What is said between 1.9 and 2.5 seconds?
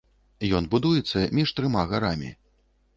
гарамі.